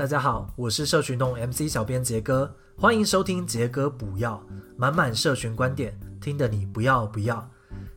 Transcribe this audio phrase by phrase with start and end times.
[0.00, 4.42] 大家好，我是社群动 MC 小编杰哥，欢迎收听杰哥补药，
[4.74, 7.46] 满满社群观点，听得你不要不要。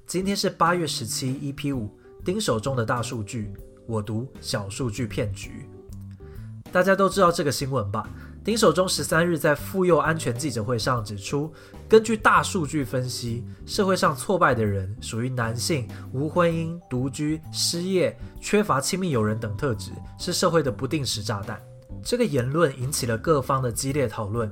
[0.06, 3.54] 今天是八月十七，EP 五，丁守中的大数据，
[3.88, 5.66] 我读小数据骗局。
[6.74, 8.06] 大家都知道这个新闻吧？
[8.44, 11.54] 丁守中十三日在妇幼安全记者会上指出，
[11.88, 21.58] 根据大数据分析，社会上挫败的人属于男性、无婚姻、独居、失业、缺乏亲密友人等特质，是社会的不定时炸弹。
[22.04, 24.52] 这个言论引起了各方的激烈讨论。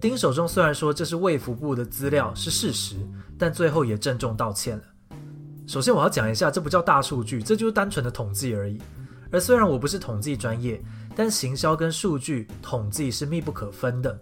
[0.00, 2.96] 丁守中虽然说这是卫福部的资料是事实，
[3.38, 4.82] 但最后也郑重道歉了。
[5.66, 8.80] 首先，我要讲一下，这不叫大数据，这就是单纯的统计而已。
[9.32, 10.80] 而虽然我不是统计专业，
[11.16, 14.16] 但行销跟数据统计是密不可分的。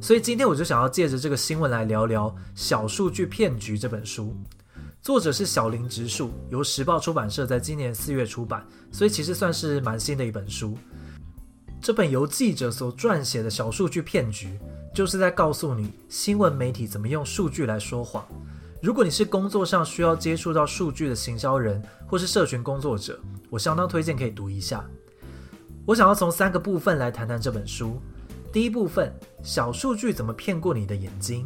[0.00, 4.36] 所以今天我就想要借着这个新闻来聊聊《小数据骗局》这本书。
[5.00, 10.76] 作者是小林直树，由时报出版社在今年四月出版，所以其实算是蛮新的一本书。
[11.80, 14.58] 这本由记者所撰写的小数据骗局，
[14.92, 18.26] 就是在告诉你新闻媒体怎么用数据来说谎。
[18.82, 23.18] 如果你是工作上需要接触到数据的行销人，或是社群工作者，
[23.48, 24.84] 我相当推荐可以读一下。
[25.86, 28.00] 我想要从三个部分来谈谈这本书。
[28.52, 29.12] 第一部分，
[29.42, 31.44] 小数据怎么骗过你的眼睛；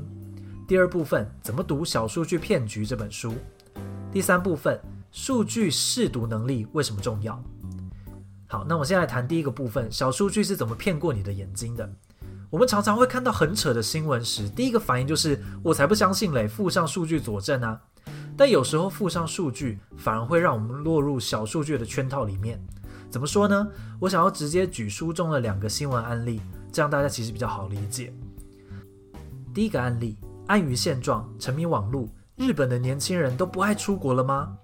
[0.67, 3.33] 第二部分，怎么读《小数据骗局》这本书；
[4.11, 7.43] 第三部分，数据识读能力为什么重要。
[8.53, 11.91] 好，那我现在来谈第一个部分，小数据是怎么骗过你的眼睛的？
[12.51, 17.81] 我们常常会看到很扯的新闻时，第一个反应就是我才不相信嘞，附上数据佐证啊。
[18.37, 22.63] 但有时候附上数据反而会让我们落入小数据的圈套里面。
[23.09, 23.67] 怎么说呢？
[23.99, 26.39] 我想要直接举书中的两个新闻案例，
[26.71, 28.13] 这样大家其实比较好理解。
[29.55, 32.07] 第一个案例，安于现状，沉迷网络，
[32.37, 34.59] 日本的年轻人都不爱出国了吗？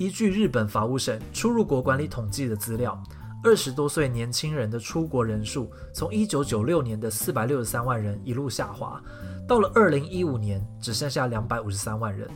[0.00, 2.98] 依据日本法务省出入国管理统计的资料，
[3.44, 8.98] 二十多岁年轻人的出国人数从一九九六年的四百六十三万人一路下滑，
[9.46, 12.26] 到了二零一五年只剩下两百五十三万人。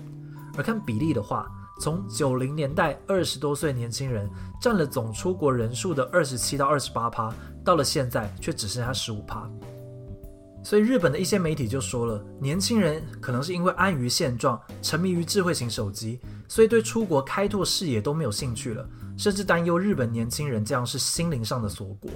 [0.58, 4.28] 而看比例的话，从九零年代二十多岁年轻人
[4.60, 7.32] 占了总出国人数的二十七到二十八趴，
[7.64, 9.50] 到了现在却只剩下十五趴。
[10.62, 22.10] 所以日本的一些媒体就说了，年轻人可能是因为安于现状，沉迷于智慧型手机，所以对出国开拓视野都没有兴趣了，甚至担忧日本年轻人这样是心灵上的锁国。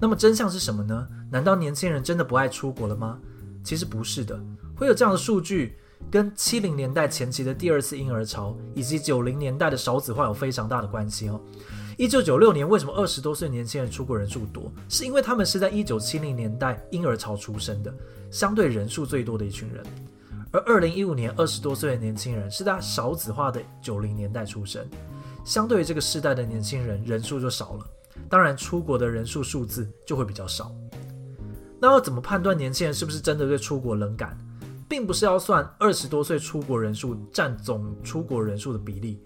[0.00, 1.06] 那么真相是什么呢？
[1.30, 3.18] 难道年轻人真的不爱出国了吗？
[3.62, 4.38] 其实不是的，
[4.76, 5.78] 会有这样的数据，
[6.10, 11.40] 跟七零年代前期的第二次婴儿潮，以及九零年代的少子化有非常大的关系哦。
[11.96, 14.70] 一九九六年为什么二十多岁年轻人出国人数多？
[14.88, 17.94] 是因为他们是在一九七零年代婴儿潮出生的，
[18.30, 19.82] 相对人数最多的一群人。
[20.54, 24.88] 而二零一五年二十多岁的年轻人是在少子化的九零年代出生，
[25.44, 27.84] 相对于这个世代的年轻人人数就少了，
[28.28, 30.72] 当然出国的人数数字就会比较少。
[31.80, 34.38] 那要怎么判断年轻人是不是真的对出国冷感？
[34.88, 39.20] 并不是要算二十多岁出国人数占总出国人数的比例。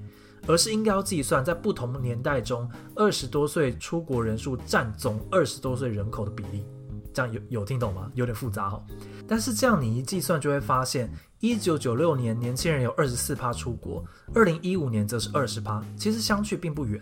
[0.47, 6.65] 而是应该要计算在不同年代中，二十多岁出国人数占总二十多岁人口的比例，
[7.13, 8.11] 这样有有听懂吗？
[8.15, 8.83] 有点复杂哈。
[9.27, 11.11] 但是这样你一计算就会发现，
[11.41, 14.05] 一九九六年年轻人有二十四趴出国，
[14.35, 17.01] 二零一五年则是二十趴，其实相去并不远，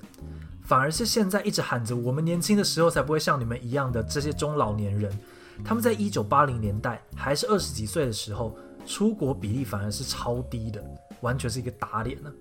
[0.62, 5.16] 反而是现在一直喊着我们年轻的时候才不会像你们一样的这些中老年人，
[5.64, 8.56] 他们在一九八零年代还是二十几岁的时候，
[8.86, 10.82] 出国比例反而是超低的，
[11.20, 12.32] 完全是一个打脸呢。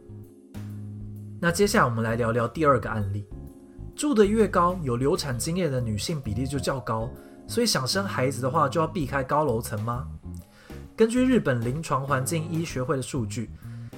[1.40, 3.28] 那接下来我们来聊聊第二个案例，
[3.96, 7.10] 住得越高，有流产经验的女性比例就较高，
[7.48, 10.08] 所以想生孩子的话就要避开高楼层吗？
[10.96, 13.50] 根据日本临床环境医学会的数据，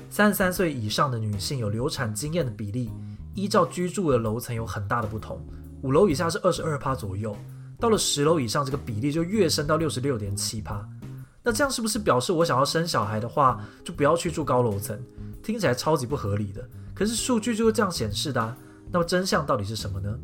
[0.09, 2.91] 三十三岁以上的女性有流产经验的比例，
[3.35, 5.39] 依照居住的楼层有很大的不同，
[5.83, 7.35] 五楼以下是二十二趴左右，
[7.79, 10.83] 到了十楼以上，这个比例就跃升到六十六点七趴。
[11.43, 14.99] 那这样是不是表示我想要生小孩的话，就不要去住高楼层？
[15.41, 16.67] 听起来超级不合理的。
[16.93, 18.57] 可是数据就是这样显示的啊，
[18.91, 20.17] 那么真相到底是什么呢？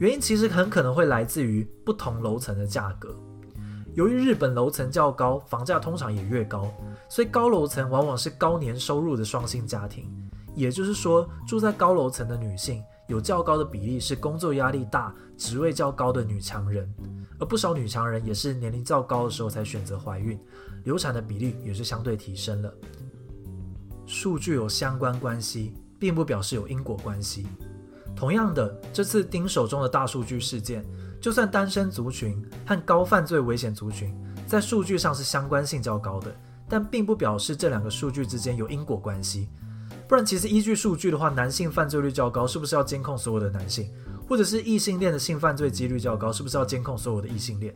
[0.00, 3.14] 原因其实很可能会来自于不同楼层的价格。
[3.92, 6.72] 由于日本楼层较高，房价通常也越高，
[7.06, 10.10] 所以高楼层往往是高年收入的双薪家庭。
[10.54, 16.90] 也就是说，住在高楼层的女性有较高的比例是工作压力大、职位较高的女强人，
[17.38, 20.38] 而不少女强人也是年龄较高的时候才选择怀孕，
[20.84, 22.72] 流产的比例也是相对提升了。
[24.06, 27.46] 数据有相关关系，并不表示有因果关系。
[28.20, 30.84] 同样的，这次丁守中的大数据事件，
[31.22, 34.14] 就算单身族群和高犯罪危险族群
[34.46, 36.30] 在数据上是相关性较高的，
[36.68, 39.48] 但并不表示这两个数据之间有因果关系。
[40.06, 43.90] 不然，其实依据数据的话，男性犯罪率较高，是不是要监控所有的男性？
[44.28, 47.74] 或者是异性恋的性犯罪几率较高，是不是要监控所有的异性恋？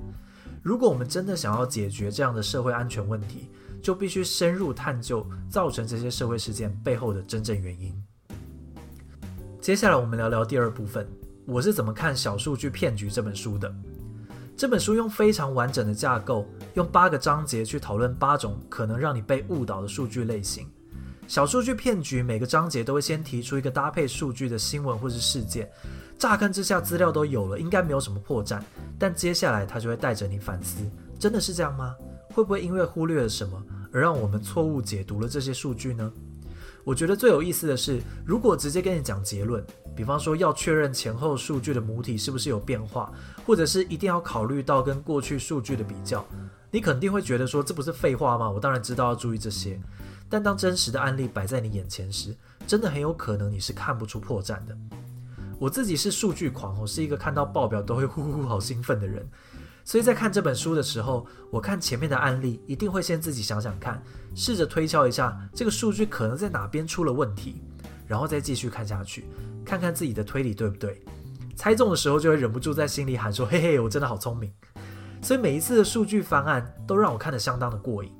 [0.62, 3.48] 如果我们真的想要解决这样的社会安全问题，
[3.82, 7.98] 就必须深入探究造成这些社会事件背后的真正原因。
[9.64, 11.08] 接下来我们聊聊第二部分，
[11.46, 13.74] 我是怎么看《小数据骗局》这本书的。
[14.54, 20.68] 这本书用非常完整的架构，用八个章节去讨论八种可能让你被误导的数据类型。
[21.26, 25.66] 小数据骗局每个章节都会先提出一个搭配数据的新闻或是事件，
[26.18, 28.60] 乍看之下资料都有了，应该没有什么破绽。
[28.98, 30.84] 但接下来他就会带着你反思：
[31.18, 31.94] 真的是这样吗？
[32.34, 36.12] 会不会因为忽略了什么而让我们错误解读了这些数据呢？
[36.84, 39.64] 我觉得最有意思的是，如果直接跟你讲结论。
[39.96, 43.12] 比方说，要确认前后数据的母体是不是有变化，
[43.46, 46.26] 或者是一定要考虑到跟过去数据的比较，
[46.70, 48.50] 你肯定会觉得说，这不是废话吗？
[48.50, 49.80] 我当然知道要注意这些。
[50.28, 52.34] 但当真实的案例摆在你眼前时，
[52.66, 54.76] 真的很有可能你是看不出破绽的。
[55.60, 59.24] 我自己是数据狂，我是一个看到报表都会呼呼好兴奋的人，
[59.84, 64.02] 所以在看这本书的时候，我看前面的案例，一定会先自己想想看，
[64.34, 67.62] 试着推敲一下这个数据可能在哪边出了问题，
[68.06, 69.26] 然后再继续看下去。
[69.64, 71.02] 看看自己的推理对不对，
[71.54, 74.50] 猜中的时候就会忍不住在心里喊说：“嘿嘿，我真的好聪明。”
[75.22, 78.10] 所以每一次的数据翻案都让我看得相当的过瘾，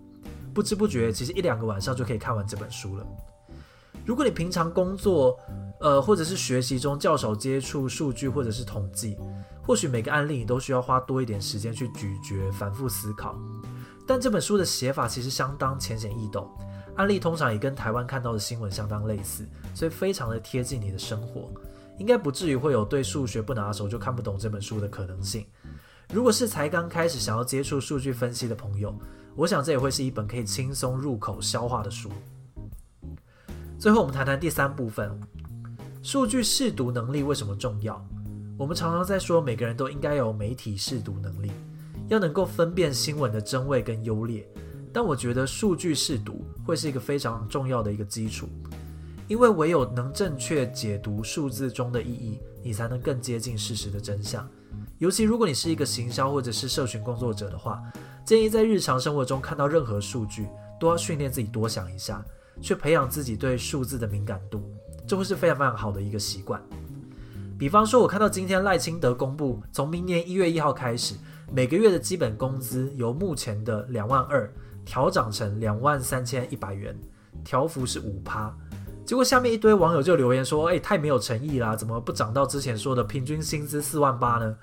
[0.55, 3.07] 不知不觉其实一两个晚上就可以看完这本书了。
[4.07, 5.39] 如果你平常工作，
[5.81, 9.19] 呃，或者是学习中较少接触数据或者是统计，
[9.67, 13.39] 或许每个案例你都需要花多一点时间去咀嚼、反复思考。
[14.07, 16.49] 但这本书的写法其实相当浅显易懂。
[16.97, 19.45] 案例通常也跟台湾看到的新闻相当类似，
[19.75, 21.51] 所以非常的贴近你的生活，
[21.99, 25.45] 应该不至于会有对数学不拿手就看不懂这本书的可能性。
[26.13, 28.95] 如果是才刚开始想要接触数据分析的朋友，
[29.35, 32.13] 我想这也会是一本可以轻松入口消化的书。
[33.77, 35.19] 最后，我们谈谈第三部分：
[36.03, 38.07] 数据试读能力为什么重要？
[38.57, 41.51] 我们常常在说，每个人都应该有媒体试读能力，
[42.07, 44.47] 要能够分辨新闻的真伪跟优劣。
[44.93, 48.49] 但我觉得数据试读会是一个非常重要的一个基础，
[49.27, 54.49] 因为唯有能正确解读数字中的意义，你才能更接近事实的真相。
[54.99, 57.83] 尤其如果你是一个行销或者是社群工作者的话，
[58.25, 60.47] 建议在日常生活中看到任何数据，
[60.79, 62.25] 都要训练自己多想一下，
[62.61, 64.63] 去培养自己对数字的敏感度，
[65.09, 66.63] 这会是非常非常好的一个习惯。
[67.59, 71.15] 比方说，我看到今天赖清德公布，从明年一月一号开始，
[71.53, 74.51] 每个月的基本工资由目前的两万二。
[74.87, 76.95] 调涨成两万三千一百元，
[77.43, 78.55] 调幅是五趴。
[79.07, 84.55] 结果下面一堆网友就留言说：“哎，太没有诚意啦，怎么不涨到之前说的平均薪资四万八呢？”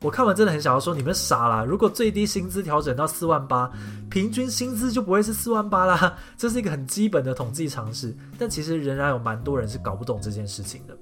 [0.00, 1.64] 我看完真的很想要说：“你们傻啦！
[1.64, 3.70] 如果最低薪资调整到四万八，
[4.08, 6.16] 平均薪资就不会是四万八啦。
[6.38, 10.96] 这是一个很基本的统计常识，但其实仍然有蛮多人是搞不懂这件事情的。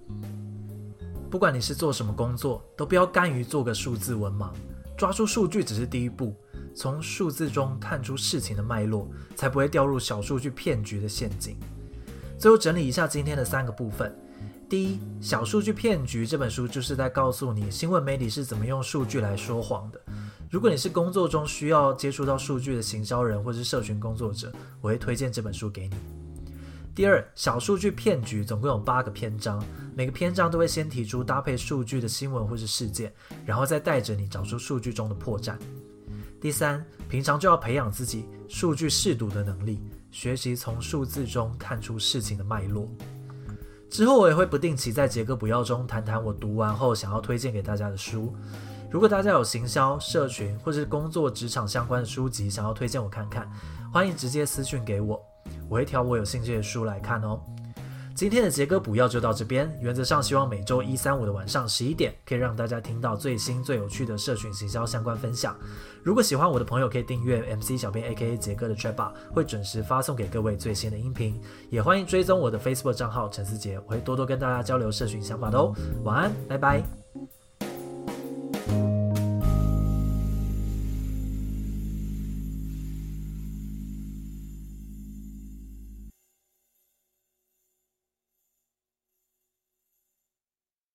[1.31, 4.51] 不管你是做什么工作，都不要甘于做个数字文盲，
[4.97, 6.35] 抓住数据只是第一步。
[6.75, 11.57] 从数字中看出事情的脉络，才不会掉入小数据骗局的陷阱。
[12.39, 14.15] 最后整理一下今天的三个部分：
[14.69, 20.01] 第一，小数据骗局这本书就是在告诉你新闻媒体是怎么用数据来说谎的。
[20.51, 26.26] 如果你是工作中需要接触到数据的行销人或是社群工作者，我会推荐这本书给你。
[26.97, 29.63] 第二，小数据骗局总共有八个篇章，
[29.95, 33.13] 每个篇章都会先提出搭配数据的新闻或是事件，
[33.45, 35.59] 然后再带着你找出数据中的破绽。
[36.41, 39.79] 第三，平常就要培养自己数据试读的能力，
[40.11, 42.89] 学习从数字中看出事情的脉络。
[43.91, 48.35] 之后我也会不定期在杰哥不要中谈谈我读完后想要推荐给大家的书。
[48.91, 53.47] 如果大家有行销、社群或是工作职场相关的书籍想要推荐我看看，
[53.93, 55.21] 欢迎直接私讯给我，
[55.69, 57.41] 我会挑我有兴趣的书来看哦。
[58.15, 59.71] 今天的杰哥补药就到这边。
[59.79, 65.55] 原则上，希望每周一、三、五的晚上十一点，可以让大家听到最新、最有趣的社群行销相关分享。
[66.03, 71.39] 如果喜欢我的朋友，可以订阅 MC 小编 AKA 杰哥的 t r a p 会准时发送给各位最新的音频。
[71.69, 75.75] 也欢迎追踪我的 Facebook 账号陈思杰，我会多多跟大家交流社群想法的哦。
[76.03, 77.06] 晚安，拜拜。